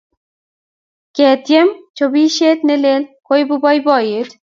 Ketiem 1.15 1.67
chopisiet 1.95 2.59
nelel 2.69 3.03
koipu 3.27 3.55
boiboiyet 3.63 4.29